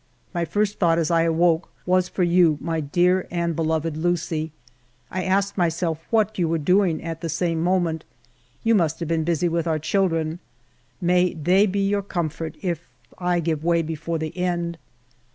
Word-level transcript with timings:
My 0.33 0.45
first 0.45 0.79
thought 0.79 0.97
as 0.97 1.11
I 1.11 1.21
awoke 1.21 1.69
was 1.85 2.09
for 2.09 2.23
you, 2.23 2.57
my 2.59 2.79
dear 2.79 3.27
and 3.29 3.55
beloved 3.55 3.95
Lucie. 3.95 4.51
I 5.11 5.23
asked 5.23 5.59
myself 5.59 6.07
what 6.09 6.39
you 6.39 6.47
were 6.47 6.57
doing 6.57 7.03
at 7.03 7.21
the 7.21 7.29
same 7.29 7.61
moment. 7.61 8.03
You 8.63 8.73
must 8.73 8.99
have 9.01 9.07
been 9.07 9.23
busy 9.23 9.47
with 9.47 9.67
our 9.67 9.77
children. 9.77 10.39
May 10.99 11.35
they 11.35 11.67
be 11.67 11.87
your 11.87 12.01
comfort 12.01 12.55
if 12.63 12.89
I 13.19 13.39
give 13.41 13.63
way 13.63 13.83
before 13.83 14.17
the 14.17 14.35
end 14.35 14.79